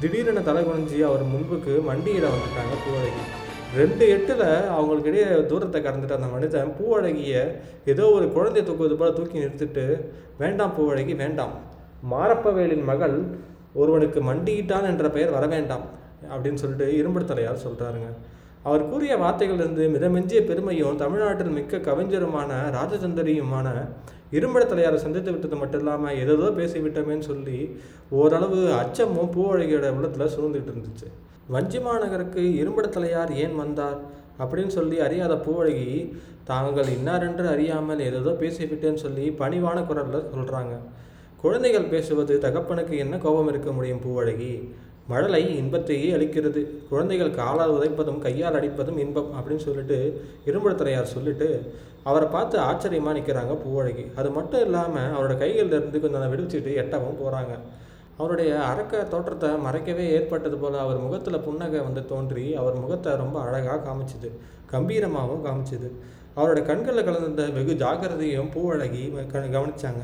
திடீரென 0.00 0.42
தலை 0.42 0.62
குனிஞ்சி 0.62 1.00
அவர் 1.02 1.24
முன்புக்கு 1.32 1.74
மண்டியிட 1.90 2.26
வந்துட்டாங்க 2.34 2.76
பூவழகி 2.84 3.24
ரெண்டு 3.74 4.04
எட்டில் 4.14 4.44
அவங்களுக்கு 4.74 5.10
இடையே 5.10 5.26
தூரத்தை 5.50 5.78
கடந்துட்டு 5.80 6.16
அந்த 6.16 6.28
மனிதன் 6.34 6.70
பூவழகிய 6.78 7.34
ஏதோ 7.92 8.04
ஒரு 8.16 8.26
குழந்தை 8.36 8.60
தூக்குவது 8.62 8.96
போல 9.00 9.10
தூக்கி 9.18 9.42
நிறுத்திட்டு 9.42 9.84
வேண்டாம் 10.42 10.74
பூவழகி 10.76 11.14
வேண்டாம். 11.22 11.54
மாரப்பவேலின் 12.12 12.86
மகள் 12.90 13.16
ஒருவனுக்கு 13.80 14.20
மண்டியிட்டான் 14.30 14.88
என்ற 14.92 15.06
பெயர் 15.16 15.34
வர 15.36 15.46
வேண்டாம் 15.46 15.84
அப்படின்னு 16.32 16.62
சொல்லிட்டு 16.62 16.86
இரும்புத்தலையார் 17.00 17.64
சொல்கிறாருங்க 17.66 18.08
அவர் 18.68 18.88
கூறிய 18.90 19.16
வார்த்தைகளிலிருந்து 19.22 19.84
மிதமெஞ்சிய 19.94 20.40
பெருமையும் 20.50 21.00
தமிழ்நாட்டில் 21.02 21.56
மிக்க 21.58 21.78
கவிஞருமான 21.88 22.50
ராஜதந்தரியுமான 22.78 23.66
இரும்படத்தலையாரை 24.36 24.98
சந்தித்து 25.04 25.30
விட்டது 25.32 25.56
மட்டும் 25.60 25.80
இல்லாமல் 25.80 26.18
ஏதோ 26.22 26.48
பேசிவிட்டோமேன்னு 26.58 27.28
சொல்லி 27.32 27.58
ஓரளவு 28.20 28.60
அச்சமும் 28.80 29.32
பூவழகியோட 29.36 29.88
உள்ளத்தில் 29.96 30.34
சூழ்ந்துகிட்டு 30.34 30.72
இருந்துச்சு. 30.74 31.08
வஞ்சி 31.54 31.78
மாநகருக்கு 31.78 32.42
இரும்படத்தலையார் 32.60 33.32
ஏன் 33.42 33.54
வந்தார்? 33.54 33.98
அப்படின்னு 34.42 34.72
சொல்லி 34.78 34.96
அறியாத 35.00 35.34
பூவழகி 35.44 35.90
தாங்கள் 36.44 36.88
இன்னாரென்று 36.94 37.44
அறியாமல் 37.52 38.02
ஏதேதோ 38.06 38.32
பேசிவிட்டேன்னு 38.40 39.02
சொல்லி 39.04 39.26
பணிவான 39.42 39.78
குரலில் 39.86 40.28
சொல்கிறாங்க 40.32 40.74
குழந்தைகள் 41.42 41.92
பேசுவது 41.94 42.34
தகப்பனுக்கு 42.38 42.94
என்ன 43.04 43.14
கோபம் 43.18 43.48
இருக்க 43.48 43.70
முடியும் 43.72 44.02
பூவழகி? 44.06 44.52
மழலை 45.08 45.42
இன்பத்தையே 45.56 46.08
அளிக்கிறது. 46.12 46.62
குழந்தைகள் 46.90 47.36
காலால் 47.40 47.74
உதைப்பதும் 47.74 48.18
கையால் 48.18 48.58
அடிப்பதும் 48.60 48.98
இன்பம் 48.98 49.30
அப்படின்னு 49.36 49.66
சொல்லிட்டு 49.68 49.98
இரும்புடத்துறையார் 50.46 51.14
சொல்லிட்டு 51.14 51.48
அவரை 52.02 52.28
பார்த்து 52.28 52.56
ஆச்சரியமாக 52.68 53.16
நிற்கிறாங்க 53.18 53.54
பூவழகி. 53.64 54.04
அது 54.16 54.30
மட்டும் 54.30 54.64
இல்லாமல் 54.66 55.12
அவரோட 55.16 55.36
கைகளில் 55.38 55.76
இருந்து 55.78 56.00
கொஞ்சம் 56.00 56.32
விடுவிச்சுட்டு 56.32 56.72
எட்டவும் 56.82 57.20
போகிறாங்க 57.22 57.54
அவருடைய 58.18 58.52
அரக்க 58.62 59.04
தோற்றத்தை 59.04 59.50
மறைக்கவே 59.50 60.04
ஏற்பட்டது 60.18 60.56
போல் 60.56 60.78
அவர் 60.78 60.98
முகத்தில் 60.98 61.40
புன்னகை 61.40 61.80
வந்து 61.80 62.04
தோன்றி 62.04 62.54
அவர் 62.54 62.76
முகத்தை 62.80 63.12
ரொம்ப 63.16 63.40
அழகாக 63.40 63.80
காமிச்சுது. 63.88 64.30
கம்பீரமாகவும் 64.72 65.44
காமிச்சுது. 65.46 65.88
அவரோட 66.36 66.62
கண்களில் 66.62 67.04
கலந்த 67.04 67.42
வெகு 67.56 67.74
ஜாக்கிரதையும் 67.84 68.50
பூவழகி 68.54 69.02
கவனித்தாங்க 69.32 70.02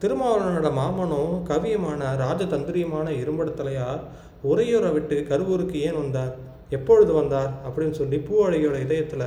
திருமாவளவனோட 0.00 0.68
மாமனும் 0.80 1.34
கவியுமான 1.50 2.00
ராஜதந்திரியுமான 2.22 3.06
இரும்படத்தலையார் 3.20 4.00
உரையூரை 4.48 4.92
விட்டு 4.92 5.26
கருவூருக்கு 5.28 5.78
ஏன் 5.86 6.00
வந்தார்? 6.00 6.34
எப்பொழுது 6.70 7.12
வந்தார்? 7.12 7.50
அப்படின்னு 7.66 7.96
சொல்லி 8.00 8.16
பூவழகியோட 8.16 8.80
இதயத்தில் 8.80 9.26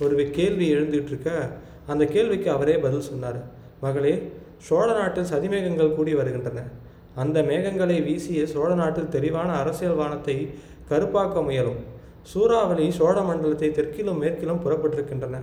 ஒரு 0.00 0.30
கேள்வி 0.30 0.74
எழுந்துகிட்டு 0.74 1.10
இருக்க 1.12 1.30
அந்த 1.86 2.04
கேள்விக்கு 2.04 2.50
அவரே 2.50 2.78
பதில் 2.78 3.08
சொன்னார். 3.10 3.40
மகளே 3.80 4.32
சோழ 4.58 4.92
நாட்டில் 4.92 5.30
சதிமேகங்கள் 5.32 5.94
கூடி 5.94 6.14
வருகின்றன. 6.14 6.62
அந்த 7.14 7.42
மேகங்களை 7.42 8.04
வீசிய 8.04 8.46
சோழ 8.46 8.74
நாட்டில் 8.74 9.08
தெளிவான 9.08 9.52
அரசியல் 9.52 9.94
வானத்தை 9.94 10.48
கருப்பாக்க 10.90 11.42
முயலும். 11.42 11.76
சூறாவளி 12.22 12.90
சோழ 12.90 13.20
மண்டலத்தை 13.20 13.68
தெற்கிலும் 13.70 14.18
மேற்கிலும் 14.18 14.60
புறப்பட்டிருக்கின்றன. 14.64 15.38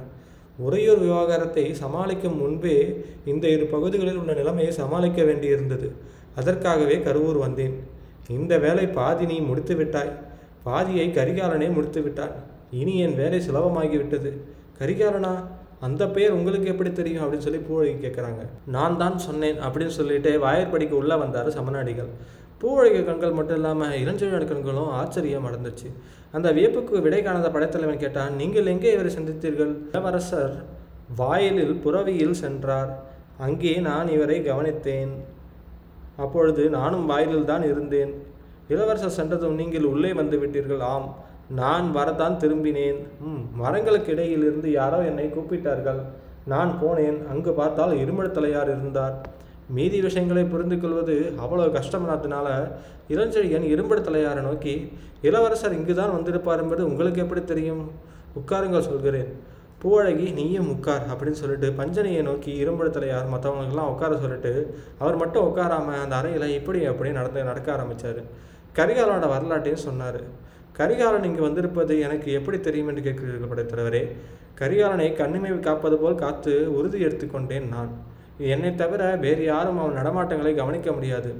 உறையூர் 0.57 0.99
விவகாரத்தை 0.99 1.73
சமாளிக்கும் 1.73 2.37
முன்பே 2.37 3.03
இந்த 3.25 3.47
இரு 3.47 3.65
பகுதிகளில் 3.65 4.17
உள்ள 4.17 4.33
நிலைமையை 4.33 4.71
சமாளிக்க 4.71 5.23
வேண்டியிருந்தது. 5.23 5.91
அதற்காகவே 6.35 6.97
கருவூர் 6.97 7.39
வந்தேன். 7.39 7.75
இந்த 8.29 8.57
வேலை 8.57 8.87
பாதி 8.87 9.25
நீ 9.25 9.39
முடித்து 9.39 9.75
விட்டாய். 9.75 10.11
பாதியை 10.63 11.09
கரிகாலனே 11.09 11.73
முடித்து 11.73 12.01
விட்டான். 12.01 12.31
இனி 12.71 12.99
என் 12.99 13.15
வேலை 13.15 13.39
சுலபமாகிவிட்டது. 13.39 14.31
கரிகாலனா? 14.79 15.43
அந்த 15.81 16.03
பெயர் 16.07 16.35
உங்களுக்கு 16.37 16.71
எப்படி 16.71 16.91
தெரியும் 16.91 17.23
அப்படின்னு 17.23 17.45
சொல்லி 17.47 17.61
பூவழகி 17.67 17.93
கேட்குறாங்க 18.05 18.41
நான் 18.75 18.97
தான் 18.97 19.17
சொன்னேன் 19.17 19.59
அப்படின்னு 19.65 19.93
சொல்லிட்டு 19.99 20.31
வாயற்படிக்கு 20.39 20.95
உள்ளே 21.01 21.15
வந்தார் 21.15 21.49
சமநாடிகள். 21.57 22.09
பூவழகி 22.61 23.01
கண்கள் 23.05 23.37
மட்டும் 23.37 23.55
இல்லாமல் 23.55 23.93
இளஞ்செழியன் 24.01 24.49
கண்களும் 24.49 24.89
ஆச்சரியம் 24.89 25.47
அடைந்துச்சு. 25.49 25.89
அந்த 26.31 26.47
வியப்புக்கு 26.51 27.01
விடை 27.01 27.21
காணாத 27.23 27.49
படைத்தலைவன் 27.49 28.01
கேட்டான் 28.03 28.35
நீங்கள் 28.35 28.65
எங்கே 28.65 28.93
இவரை 28.93 29.11
சந்தித்தீர்கள்? 29.15 29.71
இளவரசர் 29.91 30.55
வாயிலில் 31.15 31.75
புறவியில் 31.75 32.39
சென்றார். 32.43 32.91
அங்கே 33.37 33.75
நான் 33.89 34.07
இவரை 34.07 34.37
கவனித்தேன். 34.41 35.13
அப்பொழுது 36.17 36.69
நானும் 36.69 37.05
வாயிலில் 37.05 37.45
தான் 37.45 37.63
இருந்தேன். 37.63 38.11
இளவரசர் 38.67 39.17
சென்றதும் 39.19 39.55
நீங்கள் 39.55 39.83
உள்ளே 39.83 40.13
வந்து 40.13 40.37
விட்டீர்கள். 40.37 40.81
ஆம். 40.93 41.09
நான் 41.49 41.91
வரத்தான் 41.91 42.37
திரும்பினேன். 42.37 42.97
ம் 43.19 43.43
மரங்களுக்கு 43.53 44.13
இடையிலிருந்து 44.13 44.67
யாரோ 44.67 44.97
என்னை 44.97 45.25
கூப்பிட்டார்கள். 45.25 46.01
நான் 46.45 46.77
போனேன். 46.83 47.27
அங்கு 47.27 47.51
பார்த்தால் 47.51 47.91
இருமடத்தலையார் 47.91 48.71
இருந்தார். 48.73 49.15
மீதி 49.69 50.01
விஷயங்களை 50.01 50.43
புரிந்து 50.43 50.79
கொள்வது 50.79 51.33
அவ்வளவு 51.39 51.79
கஷ்டமானதுனால 51.79 52.47
இளஞ்செழியன் 53.09 53.65
இரும்படத்தலையாரை 53.73 54.41
நோக்கி 54.41 54.91
இளவரசர் 55.21 55.73
இங்குதான் 55.73 56.15
வந்திருப்பார் 56.15 56.61
என்பது 56.61 56.85
உங்களுக்கு 56.85 57.21
எப்படி 57.21 57.43
தெரியும்? 57.43 57.91
உட்காருங்கள் 58.39 58.87
சொல்கிறேன். 58.89 59.29
பூவழகி 59.83 60.33
நீயும் 60.33 60.69
உட்கார் 60.69 61.01
அப்படின்னு 61.11 61.41
சொல்லிட்டு 61.41 61.73
பஞ்சனையை 61.77 62.21
நோக்கி 62.21 62.65
இரும்படத்தலையார் 62.65 63.31
மற்றவங்களுக்கெல்லாம் 63.33 63.91
உட்கார 63.93 64.17
சொல்லிட்டு 64.17 64.79
அவர் 64.99 65.15
மட்டும் 65.15 65.55
உட்காராம 65.55 66.01
அந்த 66.03 66.15
அறையில் 66.15 66.47
இப்படி 66.49 66.85
அப்படி 66.85 67.11
நடந்து 67.11 67.43
நடக்க 67.43 67.71
ஆரம்பித்தார் 67.71 68.21
கரிகாலனோட 68.75 69.27
வரலாற்றையும் 69.27 69.85
சொன்னார். 69.87 70.47
கரிகாலன் 70.77 71.27
இங்கு 71.29 71.41
வந்திருப்பது 71.41 71.93
எனக்கு 71.99 72.29
எப்படி 72.31 72.59
தெரியும் 72.59 72.87
என்று 72.87 73.05
கேட்கிறீர்கள் 73.07 73.51
படைத்தலைவரே? 73.53 74.03
கரிகாலனை 74.59 75.07
கண்ணிமை 75.19 75.59
காப்பது 75.59 75.97
போல் 75.97 76.21
காத்து 76.23 76.53
உறுதி 76.77 76.99
எடுத்துக்கொண்டேன் 77.05 77.67
நான். 77.75 77.91
என்னை 78.53 78.71
தவிர 78.75 79.03
வேறு 79.23 79.43
யாரும் 79.43 79.79
அவன் 79.81 79.97
நடமாட்டங்களை 79.99 80.51
கவனிக்க 80.55 80.91
முடியாது. 80.91 81.31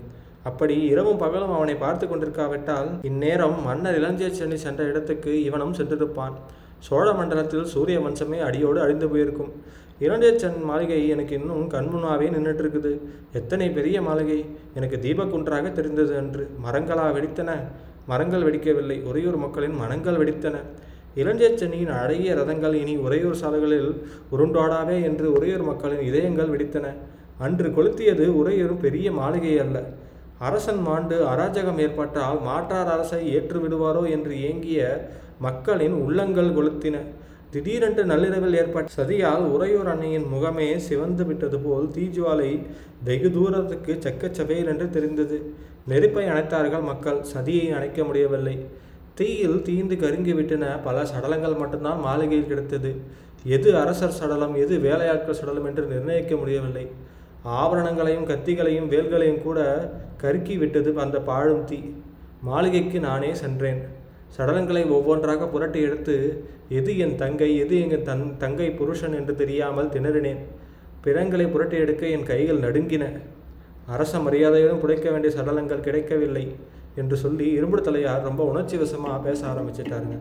அப்படி 0.50 0.76
இரவும் 0.94 1.22
பகலும் 1.24 1.54
அவனை 1.56 1.76
பார்த்து 1.76 2.06
கொண்டிருக்காவிட்டால் 2.08 2.90
இந்நேரம் 3.10 3.58
மன்னர் 3.64 3.98
இளஞ்சிய 4.00 4.30
சென்னி 4.40 4.58
சென்ற 4.66 4.84
இடத்துக்கு 4.84 5.32
இவனும் 5.44 5.76
சென்றிருப்பான். 5.80 6.36
சோழ 6.88 7.06
மண்டலத்தில் 7.14 7.72
சூரிய 7.74 8.00
வம்சமே 8.00 8.38
அடியோடு 8.48 8.80
அழிந்து 8.82 9.08
போயிருக்கும். 9.10 9.52
இரண்டியச்சன் 10.06 10.58
மாளிகை 10.64 11.00
எனக்கு 11.14 11.34
இன்னும் 11.40 11.66
கண்முன்னாவே 11.74 12.28
நின்றுட்டு 12.36 12.64
இருக்குது 12.64 12.92
எத்தனை 13.34 13.68
பெரிய 13.78 14.02
மாளிகை? 14.02 14.40
எனக்கு 14.74 14.98
தீபக்குன்றாக 15.06 15.72
தெரிந்தது 15.72 16.14
என்று 16.16 16.44
மரங்களா 16.66 17.08
வெடித்தன. 17.18 17.54
மரங்கள் 18.08 18.46
வெடிக்கவில்லை. 18.48 18.98
உறையூர் 19.10 19.40
மக்களின் 19.44 19.76
மனங்கள் 19.82 20.20
வெடித்தன. 20.22 20.58
இளஞ்சென்னியின் 21.22 21.94
அழகிய 22.02 22.34
ரதங்கள் 22.40 22.76
இனி 22.82 22.94
உறையூர் 23.06 23.40
சாலைகளில் 23.42 23.90
உருண்டாடாவே 24.36 24.98
என்று 25.10 25.28
உறையூர் 25.38 25.66
மக்களின் 25.70 26.04
இதயங்கள் 26.10 26.52
வெடித்தன. 26.54 26.88
அன்று 27.46 27.70
கொளுத்தியது 27.78 28.26
உறையூரும் 28.42 28.84
பெரிய 28.86 29.08
மாளிகை 29.20 29.56
அல்ல. 29.66 29.78
அரசன் 30.48 30.82
மாண்டு 30.88 31.16
அராஜகம் 31.32 31.80
ஏற்பட்டால் 31.86 32.38
மாற்றார் 32.50 32.92
அரசை 32.96 33.22
ஏற்றுவிடுவாரோ 33.38 34.04
என்று 34.16 34.34
ஏங்கிய 34.50 34.82
மக்களின் 35.46 35.96
உள்ளங்கள் 36.06 36.56
கொளுத்தின. 36.58 36.98
திடீரென்று 37.54 38.04
நள்ளிரவில் 38.12 38.58
ஏற்பட்ட 38.62 38.94
சதியால் 38.98 39.46
உறையூர் 39.54 39.90
அன்னையின் 39.94 40.28
முகமே 40.34 40.68
சிவந்து 40.88 41.24
விட்டது 41.30 41.60
போல் 41.60 41.88
தீஜுவாலை 41.96 42.52
வெகு 43.08 43.30
தூரத்துக்கு 43.38 43.94
சக்கச்சபையில் 44.06 44.70
என்று 44.74 44.88
தெரிந்தது. 44.96 45.38
நெருப்பை 45.90 46.26
அணைத்தார்கள் 46.32 46.90
மக்கள். 46.92 47.20
சதியை 47.34 47.66
அணைக்க 47.78 48.00
முடியவில்லை. 48.04 48.56
தீயில் 49.20 49.64
தீந்து 49.68 49.96
கருங்கி 50.04 50.34
விட்டன 50.34 50.66
பல 50.88 50.98
சடலங்கள் 51.12 51.60
மட்டும்தான் 51.62 52.04
மாளிகையில் 52.08 52.50
கிடைத்தது. 52.52 52.92
எது 53.56 53.70
அரசர் 53.82 54.18
சடலம் 54.20 54.56
எது 54.64 54.76
வேலையாட்கள் 54.88 55.40
சடலம் 55.40 55.68
என்று 55.70 55.84
நிர்ணயிக்க 55.94 56.34
முடியவில்லை. 56.36 56.86
ஆபரணங்களையும் 57.60 58.28
கத்திகளையும் 58.30 58.88
வேல்களையும் 58.94 59.42
கூட 59.44 59.60
கருக்கி 60.18 60.56
விட்டது 60.58 60.90
அந்த 61.06 61.18
பாழும் 61.30 61.66
தீ. 61.70 61.80
மாளிகைக்கு 62.48 63.00
நானே 63.00 63.32
சென்றேன். 63.44 63.82
சடலங்களை 64.36 64.82
ஒவ்வொன்றாக 64.98 65.48
புரட்டி 65.54 65.80
எடுத்து 65.88 66.16
எது 66.80 66.92
என் 67.04 67.16
தங்கை 67.16 67.50
எது 67.64 67.76
எங்கள் 67.82 68.08
தன் 68.10 68.26
தங்கை 68.38 68.68
புருஷன் 68.80 69.16
என்று 69.20 69.34
தெரியாமல் 69.42 69.94
திணறினேன். 69.96 70.42
பிறங்களை 71.06 71.46
புரட்டி 71.54 71.78
எடுக்க 71.78 72.04
என் 72.16 72.30
கைகள் 72.32 72.64
நடுங்கின. 72.66 73.06
அரச 73.94 74.20
மரியாதையுடன் 74.20 74.82
புடைக்க 74.82 75.12
வேண்டிய 75.12 75.34
சடலங்கள் 75.36 75.86
கிடைக்கவில்லை 75.86 76.44
என்று 76.96 77.16
சொல்லி 77.18 77.46
இரும்பு 77.52 77.78
தலையார் 77.78 78.26
ரொம்ப 78.28 78.42
உணர்ச்சி 78.44 78.78
வசமாக 78.78 79.18
பேச 79.24 79.40
ஆரம்பிச்சிட்டாருங்க. 79.48 80.18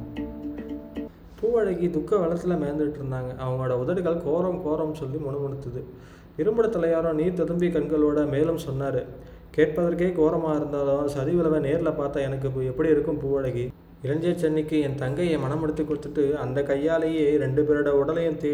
பூவழகி 1.40 1.90
துக்க 1.90 2.16
வளத்தில் 2.16 2.60
மேந்துட்டு 2.62 2.98
இருந்தாங்க 3.00 3.30
அவங்களோட 3.44 3.74
உதடுகள் 3.82 4.22
கோரம் 4.22 4.62
கோரம் 4.62 4.94
சொல்லி 4.94 5.18
முணுமுணுத்துது. 5.18 5.82
இரும்புட 6.38 6.68
தலையாரோ 6.76 7.12
நீர் 7.12 7.38
ததும்பி 7.40 7.68
கண்களோட 7.68 8.28
மேலும் 8.34 8.62
சொன்னார் 8.66 9.00
கேட்பதற்கே 9.56 10.08
கோரமாக 10.20 10.56
இருந்தாலும் 10.56 11.12
சதிவிலவை 11.16 11.60
நேரில் 11.60 11.98
பார்த்தா 12.00 12.24
எனக்கு 12.28 12.66
எப்படி 12.72 12.88
இருக்கும் 12.88 13.20
பூவழகி? 13.24 13.66
இளஞ்சே 14.04 14.32
சென்னைக்கு 14.40 14.76
என் 14.86 15.00
தங்கையை 15.00 15.36
மனம் 15.44 15.62
எடுத்து 15.64 15.82
கொடுத்துட்டு 15.84 16.24
அந்த 16.42 16.58
கையாலேயே 16.68 17.24
ரெண்டு 17.42 17.62
பேரோட 17.68 17.90
உடலையும் 18.00 18.38
தே 18.42 18.52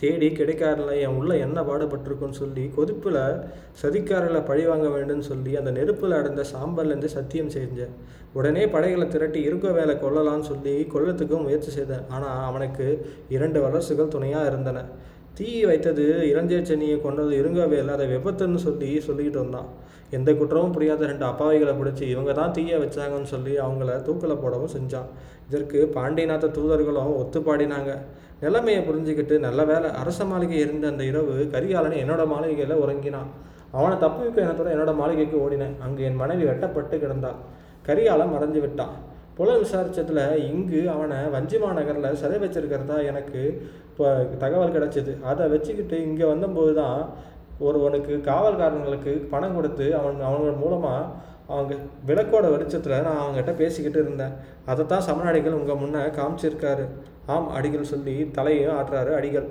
தேடி 0.00 0.28
கிடைக்காரல 0.38 0.94
என் 1.04 1.16
உள்ள 1.18 1.32
என்ன 1.44 1.58
பாடுபட்டிருக்குன்னு 1.68 2.40
சொல்லி 2.40 2.64
கொதிப்பில் 2.76 3.18
சதிக்காரர்களை 3.82 4.42
பழி 4.50 4.64
வாங்க 4.70 4.88
வேண்டும்னு 4.96 5.26
சொல்லி 5.30 5.52
அந்த 5.60 5.70
நெருப்பில் 5.78 6.16
அடைந்த 6.18 6.44
சாம்பல்லேருந்து 6.52 7.10
சத்தியம் 7.16 7.54
செஞ்சேன். 7.56 7.94
உடனே 8.38 8.64
படைகளை 8.74 9.06
திரட்டி 9.08 9.40
இருக்க 9.48 9.68
வேலை 9.78 9.94
கொல்லலான்னு 10.04 10.50
சொல்லி 10.52 10.76
கொல்லத்துக்கும் 10.94 11.46
முயற்சி 11.48 11.72
செய்தேன். 11.78 12.06
ஆனால் 12.16 12.44
அவனுக்கு 12.50 12.86
இரண்டு 13.36 13.60
வளர்ச்சிகள் 13.66 14.14
துணையாக 14.16 14.50
இருந்தன. 14.52 14.82
தீ 15.38 15.48
வைத்தது 15.68 16.04
இளஞ்சே 16.32 16.58
சென்னியை 16.68 16.96
கொண்டது 17.04 17.32
இருங்கவே 17.40 17.78
அதை 17.94 18.04
விபத்துன்னு 18.12 18.60
சொல்லி 18.66 18.90
சொல்லிக்கிட்டு 19.06 19.40
வந்தான் 19.44 19.68
எந்த 20.16 20.30
குற்றமும் 20.40 20.74
புரியாத 20.74 21.06
ரெண்டு 21.10 21.24
அப்பாவிகளை 21.28 21.72
பிடிச்சி 21.78 22.04
இவங்க 22.14 22.32
தான் 22.38 22.52
தீயை 22.56 22.76
வச்சாங்கன்னு 22.82 23.30
சொல்லி 23.32 23.52
அவங்கள 23.64 23.96
தூக்கில் 24.08 24.42
போடவும் 24.42 24.72
செஞ்சான். 24.74 25.08
இதற்கு 25.48 25.78
பாண்டியநாத 25.96 26.50
தூதர்களும் 26.56 27.16
ஒத்து 27.22 27.40
பாடினாங்க 27.48 27.92
நிலைமையை 28.44 28.80
புரிஞ்சுக்கிட்டு 28.88 29.34
நல்ல 29.46 29.60
வேலை 29.70 29.88
அரச 30.02 30.20
மாளிகை 30.30 30.58
இருந்த 30.64 30.86
அந்த 30.92 31.02
இரவு 31.10 31.34
கரிகாலன் 31.54 32.00
என்னோட 32.02 32.22
மாளிகையில் 32.34 32.82
உறங்கினான். 32.84 33.30
அவனை 33.78 33.96
தப்பு 34.04 34.20
வைக்க 34.24 34.46
இனத்தோட 34.46 34.70
என்னோட 34.74 34.92
மாளிகைக்கு 35.00 35.36
ஓடினேன். 35.44 35.76
அங்கே 35.86 36.04
என் 36.08 36.20
மனைவி 36.22 36.44
வெட்டப்பட்டு 36.50 36.96
கிடந்தாள். 37.04 37.38
கரிகாலம் 37.88 38.34
மறைஞ்சு 38.34 38.60
விட்டான். 38.64 38.94
புல 39.38 39.50
விசாரிச்சதில் 39.62 40.24
இங்கு 40.50 40.80
அவனை 40.94 41.18
வஞ்சிமா 41.34 41.68
நகரில் 41.78 42.20
சிறை 42.22 42.36
வச்சிருக்கிறதா 42.42 42.96
எனக்கு 43.10 43.40
இப்போ 43.90 44.06
தகவல் 44.42 44.74
கிடச்சிது. 44.76 45.12
அதை 45.30 45.44
வச்சுக்கிட்டு 45.54 45.96
இங்கே 46.08 46.26
வந்தபோது 46.32 46.72
தான் 46.82 47.00
ஒருவனுக்கு 47.66 48.14
காவல்காரங்களுக்கு 48.30 49.12
பணம் 49.32 49.56
கொடுத்து 49.56 49.86
அவன் 49.98 50.24
அவனோட 50.28 50.52
மூலமாக 50.62 51.10
அவங்க 51.54 51.74
விளக்கோட 52.08 52.46
வெளிச்சத்தில் 52.54 53.04
நான் 53.06 53.20
அவங்ககிட்ட 53.22 53.52
பேசிக்கிட்டு 53.62 53.98
இருந்தேன். 54.04 54.34
அதை 54.70 54.82
தான் 54.92 55.06
சமநாடிகள் 55.08 55.58
உங்கள் 55.60 55.80
முன்னே 55.82 56.02
காமிச்சிருக்காரு. 56.18 56.84
ஆம் 57.34 57.50
அடிகள் 57.58 57.90
சொல்லி 57.92 58.16
தலையும் 58.38 58.76
ஆட்டுறாரு 58.78 59.12
அடிகள். 59.18 59.48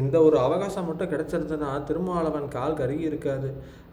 இந்த 0.00 0.16
ஒரு 0.26 0.36
அவகாசம் 0.46 0.86
மட்டும் 0.88 1.10
கிடைச்சிருந்ததுன்னா 1.12 1.70
திருமாவளவன் 1.88 2.46
கால் 2.54 2.78
கருகி 2.80 3.04
இருக்காது. 3.10 3.48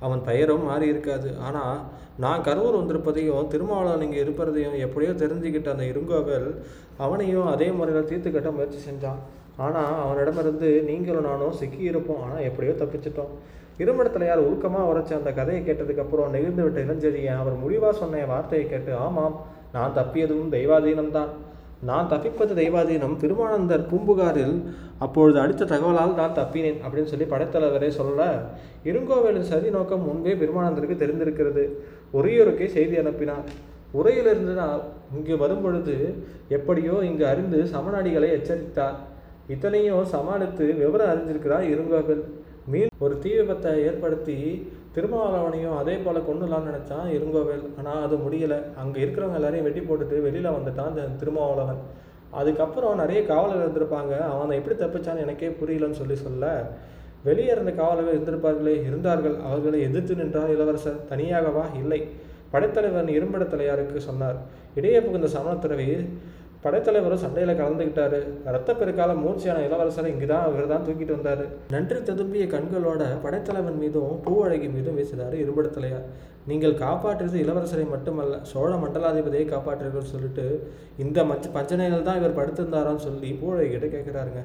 அவன் 0.05 0.21
பெயரும் 0.27 0.67
மாறி 0.69 0.85
இருக்காது. 0.93 1.29
ஆனால் 1.47 1.79
நான் 2.23 2.45
கரூர் 2.47 2.77
வந்திருப்பதையும் 2.79 3.49
திருமாவளவன் 3.53 4.05
இங்கே 4.07 4.21
இருப்பதையும் 4.25 4.77
எப்படியோ 4.85 5.13
தெரிஞ்சுக்கிட்ட 5.23 5.69
அந்த 5.73 5.85
இருங்கோவல் 5.91 6.49
அவனையும் 7.05 7.49
அதே 7.53 7.67
முறையில் 7.79 8.09
தீர்த்து 8.11 8.31
கட்ட 8.31 8.51
முயற்சி 8.57 8.79
செஞ்சான். 8.87 9.19
ஆனால் 9.65 9.95
அவனிடமிருந்து 10.03 10.69
நீங்களும் 10.89 11.27
நானும் 11.29 11.57
சிக்கி 11.61 11.83
இருப்போம். 11.91 12.21
ஆனால் 12.25 12.45
எப்படியோ 12.49 12.73
தப்பிச்சிட்டோம். 12.81 13.33
இருமடத்திலையார் 13.83 14.45
உருக்கமாக 14.47 14.89
உரைச்ச 14.91 15.11
அந்த 15.19 15.31
கதையை 15.37 15.61
கேட்டதுக்கப்புறம் 15.67 16.33
நெகிழ்ந்து 16.35 16.63
விட்ட 16.65 16.79
இளஞ்செழியன் 16.85 17.41
அவர் 17.41 17.61
முடிவாக 17.63 17.93
சொன்ன 18.01 18.25
வார்த்தையை 18.31 18.65
கேட்டு 18.71 18.91
ஆமாம் 19.05 19.35
நான் 19.75 19.95
தப்பியதும் 19.99 20.53
தெய்வாதீனம்தான். 20.57 21.31
நான் 21.87 22.09
தப்பிப்பது 22.09 22.53
தெய்வாதீனம் 22.53 23.15
திருமானந்தர் 23.17 23.85
பூம்புகாரில் 23.91 24.55
அப்பொழுது 24.97 25.39
அடுத்த 25.39 25.65
தகவலால் 25.65 26.15
நான் 26.15 26.35
தப்பினேன் 26.35 26.79
அப்படின்னு 26.85 27.11
சொல்லி 27.11 27.25
படைத்தலைவரே 27.25 27.89
சொல்ல 27.99 28.25
இருங்கோவேலின் 28.83 29.49
சதி 29.51 29.69
நோக்கம் 29.69 30.05
முன்பே 30.07 30.33
பெருமானந்தருக்கு 30.33 30.97
தெரிந்திருக்கிறது. 31.03 31.63
உரையூருக்கே 32.13 32.65
செய்தி 32.65 32.97
அனுப்பினார். 32.97 33.45
உரையிலிருந்து 33.93 34.53
நான் 34.61 34.81
இங்கு 35.17 35.37
வரும்பொழுது 35.37 35.95
எப்படியோ 36.49 36.95
இங்கு 37.09 37.25
அறிந்து 37.25 37.61
சமநாடிகளை 37.75 38.29
எச்சரித்தார். 38.37 38.97
இத்தனையும் 39.47 40.11
சமாளித்து 40.15 40.65
விவரம் 40.81 41.11
அறிஞ்சிருக்கிறார் 41.13 41.65
இருங்கோவில். 41.73 42.23
மீன் 42.71 42.93
ஒரு 42.99 43.19
தீ 43.19 43.31
விபத்தை 43.39 43.71
ஏற்படுத்தி 43.87 44.37
திருமாவளவனையும் 44.95 45.77
அதே 45.77 45.95
போல் 45.95 46.27
கொண்டுலான்னு 46.29 46.69
நினச்சான் 46.69 47.09
இருங்கோவேல் 47.15 47.65
ஆனால் 47.77 48.03
அது 48.03 48.15
முடியலை. 48.15 48.59
அங்கே 48.75 49.03
இருக்கிறவங்க 49.03 49.33
எல்லாரையும் 49.33 49.67
வெட்டி 49.67 49.79
போட்டுட்டு 49.79 50.21
வெளியில் 50.21 50.49
வந்துட்டான் 50.49 50.89
அந்த 50.91 51.01
திருமாவளவன். 51.01 51.81
அதுக்கப்புறம் 52.31 52.95
நிறைய 52.95 53.25
காவலர்கள் 53.25 53.69
இருந்திருப்பாங்க. 53.69 54.29
அவனை 54.29 54.57
எப்படி 54.57 54.75
தப்பிச்சான்னு 54.79 55.17
எனக்கே 55.17 55.49
புரியலன்னு 55.49 55.99
சொல்லி 56.01 56.15
சொல்ல 56.15 56.71
வெளியே 57.23 57.51
இருந்த 57.51 57.71
காவலர்கள் 57.71 58.19
இருந்திருப்பார்களே 58.19 58.75
இருந்தார்கள். 58.85 59.37
அவர்களை 59.45 59.81
எதிர்த்து 59.81 60.15
நின்றார் 60.15 60.49
இளவரசர். 60.49 60.99
தனியாகவா? 61.09 61.63
இல்லை. 61.75 62.07
படைத்தலைவன் 62.51 63.07
இரும்படத்தலையாருக்கு 63.07 63.97
சொன்னார். 63.97 64.37
இடையே 64.75 65.01
புகுந்த 65.01 65.27
சமணத்துறவி 65.27 66.09
படைத்தலைவரும் 66.63 67.21
சண்டையில் 67.21 67.59
கலந்துக்கிட்டாரு 67.59 68.17
ரத்தப்பெருக்கால 68.47 69.11
மூர்ச்சியான 69.19 69.59
இளவரசரை 69.67 70.07
இங்கே 70.07 70.27
தான் 70.27 70.47
அவர் 70.47 70.71
தான் 70.71 70.85
தூக்கிட்டு 70.85 71.15
வந்தார். 71.15 71.43
நன்றி 71.69 71.99
ததும்பிய 72.01 72.45
கண்களோட 72.47 73.03
படைத்தலைவன் 73.23 73.79
மீதும் 73.79 74.15
பூவழகி 74.25 74.67
மீதும் 74.69 74.97
வீசினார் 74.99 75.35
இருபடத்தலையார் 75.39 76.07
நீங்கள் 76.45 76.75
காப்பாற்றுறது 76.81 77.37
இளவரசரை 77.41 77.85
மட்டுமல்ல 77.89 78.39
சோழ 78.51 78.71
மண்டலாதிபதியை 78.77 79.45
காப்பாற்றுறீர்கள் 79.47 80.11
சொல்லிட்டு 80.11 80.45
இந்த 80.97 81.23
மச்ச 81.25 81.47
பஞ்சனைகள் 81.51 82.07
தான் 82.07 82.19
இவர் 82.21 82.37
படுத்திருந்தாரான்னு 82.39 83.05
சொல்லி 83.05 83.29
பூவழகிட்ட 83.39 83.89
கேட்குறாருங்க 83.89 84.43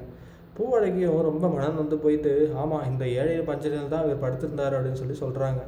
பூவழகியும் 0.57 1.25
ரொம்ப 1.27 1.45
மனம் 1.49 1.79
வந்து 1.79 1.97
போயிட்டு 2.03 2.33
ஆமாம் 2.57 2.85
இந்த 2.89 3.05
ஏழை 3.15 3.39
பஞ்சனையில் 3.47 3.93
தான் 3.93 4.05
இவர் 4.05 4.23
படுத்திருந்தார் 4.23 4.75
அப்படின்னு 4.75 5.01
சொல்லி 5.01 5.17
சொல்கிறாங்க 5.23 5.61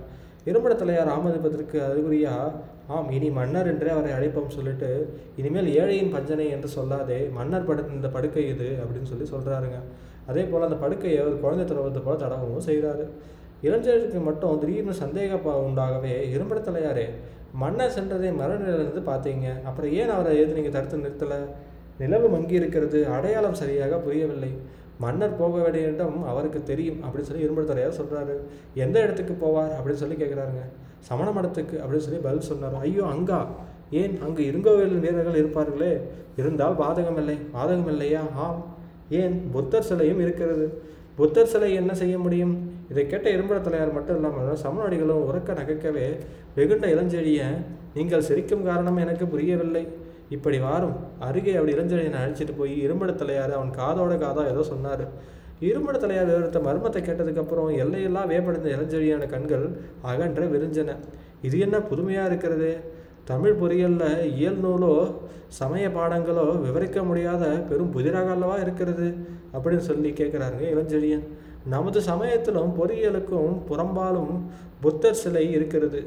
இரும்படத்தலையார் 0.50 1.14
ஆமதிப்பதற்கு 1.18 1.78
அறிகுறியா? 1.90 2.34
ஆம் 2.96 3.10
இனி 3.16 3.30
மன்னர் 3.38 3.70
என்றே 3.72 3.90
அவரை 3.94 4.12
அழைப்போம் 4.18 4.54
சொல்லிட்டு 4.58 4.90
இனிமேல் 5.40 5.70
ஏழையின் 5.80 6.14
பஞ்சனை 6.16 6.46
என்று 6.56 6.70
சொல்லாதே 6.76 7.20
மன்னர் 7.38 7.68
படு 7.70 7.82
இந்த 7.96 8.10
படுக்கை 8.16 8.44
இது 8.54 8.70
அப்படின்னு 8.84 9.10
சொல்லி 9.12 9.26
சொல்கிறாருங்க 9.34 9.80
அதே 10.32 10.44
போல் 10.52 10.68
அந்த 10.68 10.78
படுக்கையை 10.84 11.20
ஒரு 11.26 11.36
குழந்தை 11.44 11.66
தடவது 11.66 12.06
போல் 12.06 12.22
தடவவும் 12.24 12.68
செய்கிறாரு 12.70 13.06
இளஞ்சலுக்கு 13.68 14.20
மட்டும் 14.30 14.60
திடீர்னு 14.62 14.96
சந்தேக 15.04 15.38
உண்டாகவே 15.68 16.16
இரும்படத்தலையாரே 16.36 17.06
மன்னர் 17.62 17.94
சென்றதை 17.98 18.30
மரநிலையிலிருந்து 18.40 19.02
பார்த்தீங்க. 19.12 19.48
அப்புறம் 19.68 19.92
ஏன் 20.00 20.12
அவரை 20.16 20.32
ஏது 20.40 20.58
நீங்கள் 20.58 20.76
தடுத்து 20.76 20.98
நிறுத்தலை? 21.04 21.38
நிலவு 22.02 22.28
மங்கி 22.34 22.56
இருக்கிறது 22.60 23.00
அடையாளம் 23.16 23.60
சரியாக 23.62 23.98
புரியவில்லை. 24.06 24.52
மன்னர் 25.00 25.38
போக 25.38 25.62
வேண்டிய 25.62 25.88
இடம் 25.88 26.28
அவருக்கு 26.28 26.64
தெரியும் 26.64 27.00
அப்படின்னு 27.04 27.28
சொல்லி 27.30 27.46
இரும்புத்தலையார் 27.46 28.00
சொல்கிறாரு 28.00 28.36
எந்த 28.74 29.00
இடத்துக்கு 29.00 29.34
போவார் 29.46 29.74
அப்படின்னு 29.78 30.02
சொல்லி 30.04 30.16
கேட்குறாருங்க 30.16 30.64
சமண 31.00 31.30
மடத்துக்கு 31.30 31.76
அப்படின்னு 31.82 32.06
சொல்லி 32.08 32.20
பதில் 32.20 32.40
சொன்னார்? 32.40 32.76
ஐயோ 32.76 33.06
அங்கா. 33.06 33.48
ஏன் 33.92 34.20
அங்கு 34.22 34.46
இருங்கோவில் 34.46 35.00
வீரர்கள் 35.00 35.42
இருப்பார்களே? 35.42 36.02
இருந்தால் 36.38 36.78
பாதகம் 36.78 37.18
இல்லை. 37.18 37.38
பாதகம் 37.54 37.88
இல்லையா? 37.88 38.22
ஆம். 38.36 38.66
ஏன்? 39.10 39.50
புத்தர் 39.52 39.84
சிலையும் 39.84 40.20
இருக்கிறது. 40.20 40.82
புத்தர் 41.16 41.46
சிலை 41.46 41.74
என்ன 41.74 41.94
செய்ய 41.94 42.20
முடியும்? 42.20 42.72
இதை 42.90 43.08
கேட்ட 43.08 43.30
இரும்படத்தலையார் 43.30 43.94
மட்டும் 43.94 44.16
இல்லாமல் 44.16 44.58
சமநாடிகளும் 44.64 45.24
உறக்க 45.30 45.54
நகைக்கவே 45.54 46.18
வெகுண்ட 46.56 46.88
இளஞ்செழிய 46.88 47.44
நீங்கள் 47.94 48.22
சிரிக்கும் 48.22 48.64
காரணம் 48.64 48.98
எனக்கு 48.98 49.28
புரியவில்லை. 49.28 49.88
இப்படி 50.30 50.58
வாரும். 50.60 50.96
அருகே 51.20 51.56
அப்படி 51.56 51.74
இளஞ்செழியனை 51.74 52.20
அழைச்சிட்டு 52.22 52.54
போய் 52.58 52.74
இரும்படத்தலையார் 52.88 53.54
அவன் 53.58 53.72
காதோட 53.80 54.14
காதாக 54.24 54.52
ஏதோ 54.54 54.64
சொன்னார். 54.64 55.06
இரும்படத்தலையார் 55.62 56.32
விவரத்த 56.32 56.60
மர்மத்தை 56.68 57.02
கேட்டதுக்கப்புறம் 57.04 57.70
எல்லையெல்லாம் 57.84 58.28
வேப்படைந்த 58.28 58.70
இளஞ்செழியான 58.70 59.26
கண்கள் 59.26 59.66
அகன்ற 60.02 60.46
விரிஞ்சன. 60.46 60.96
இது 61.42 61.60
என்ன 61.60 61.80
புதுமையாக 61.80 62.28
இருக்கிறது? 62.28 62.72
தமிழ் 63.26 63.58
பொறியியலில் 63.62 64.26
இயல் 64.36 64.60
நூலோ 64.60 64.94
சமய 65.48 65.88
பாடங்களோ 65.88 66.62
விவரிக்க 66.62 67.04
முடியாத 67.04 67.46
பெரும் 67.70 67.92
புதிராக 67.92 68.32
அல்லவா 68.32 68.58
இருக்கிறது? 68.58 69.08
அப்படின்னு 69.54 69.88
சொல்லி 69.90 70.10
கேட்குறாருங்க 70.12 70.66
இளஞ்செழியன். 70.74 71.26
நமது 71.66 72.02
சமயத்திலும் 72.02 72.72
பொறியியலுக்கும் 72.80 73.54
புறம்பாலும் 73.70 74.34
புத்தர் 74.82 75.20
சிலை 75.24 75.52
இருக்கிறது. 75.52 76.02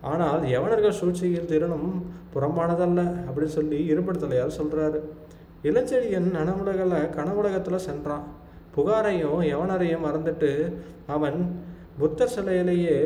ஆனால் 0.00 0.42
யவனர்கள் 0.54 0.98
சூழ்ச்சியில் 1.00 1.50
திறனும் 1.52 1.88
புறம்பானதல்ல 2.34 3.00
அப்படின்னு 3.26 3.56
சொல்லி 3.58 3.78
இருபடுத்தலையார் 3.92 4.58
சொல்கிறாரு 4.58 5.00
இளஞ்செழியன் 5.68 6.28
நனவுலகில் 6.36 6.96
கனவுலகத்தில் 7.16 7.86
சென்றான். 7.86 8.26
புகாரையும் 8.76 9.40
யவனரையும் 9.52 10.04
மறந்துட்டு 10.06 10.50
அவன் 11.06 11.38
புத்தர் 11.98 12.34
சிலையிலேயே 12.34 12.96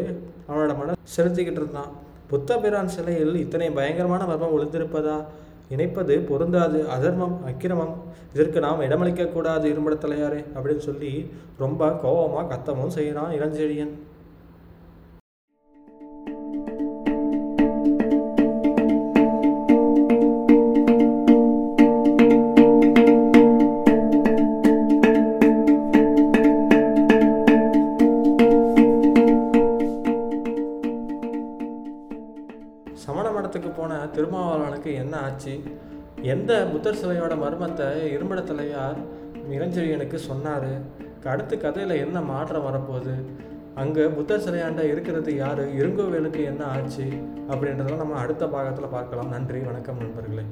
அவனோட 0.49 0.73
மன 0.79 0.97
செலுத்திக்கிட்டு 1.17 1.63
இருந்தான். 1.63 1.93
புத்த 2.31 2.59
பிரான் 2.59 2.93
சிலையில் 2.97 3.35
இத்தனை 3.35 3.71
பயங்கரமான 3.71 4.25
மர்மம் 4.25 4.55
ஒளிந்திருப்பதா? 4.57 5.17
இணைப்பது 5.75 6.15
பொருந்தாது 6.31 6.79
அதர்மம் 6.89 7.37
அக்கிரமம். 7.51 7.95
இதற்கு 8.35 8.61
நாம் 8.61 8.81
இடமளிக்க 8.81 9.33
கூடாது 9.33 9.67
இரும்படத்தலையாரே 9.73 10.45
அப்படின்னு 10.55 10.85
சொல்லி 10.89 11.31
ரொம்ப 11.59 11.91
கோபமாக 12.03 12.47
கத்தமும் 12.53 12.95
செய்கிறான் 12.97 13.33
இளஞ்செழியன். 13.39 13.93
சமண 33.13 33.31
மடத்துக்கு 33.31 33.71
போன 33.77 33.95
திருமாவளவனுக்கு 34.15 34.95
என்ன 34.95 35.17
ஆச்சு? 35.17 35.63
எந்த 36.23 36.67
புத்தர் 36.73 36.95
சிலையோட 36.95 37.35
மர்மத்தை 37.43 37.89
இரும்படத்தலையார் 38.15 38.99
இளஞ்செழியனுக்கு 39.51 40.15
சொன்னார்? 40.15 40.71
அடுத்து 41.25 41.59
கதையில் 41.59 41.95
என்ன 42.05 42.21
மாற்றம் 42.21 42.67
வரப்போகுது? 42.69 43.15
அங்கே 43.75 44.07
புத்தர் 44.07 44.41
சிலையாண்ட 44.41 44.83
இருக்கிறது 44.93 45.37
யார்? 45.37 45.63
இருங்கோவேலுக்கு 45.75 46.45
என்ன 46.45 46.65
ஆச்சு? 46.65 47.09
அப்படின்றதெல்லாம் 47.49 48.05
நம்ம 48.05 48.15
அடுத்த 48.15 48.49
பாகத்தில் 48.49 48.95
பார்க்கலாம். 48.97 49.29
நன்றி 49.29 49.59
வணக்கம் 49.59 49.97
நண்பர்களே. 49.97 50.45